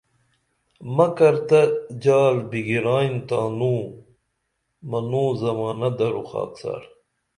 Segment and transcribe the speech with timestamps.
[0.95, 1.61] مکر تہ
[2.03, 3.81] جال بِگرائین تانوں
[4.89, 6.81] منوں زمانہ درو خاکسار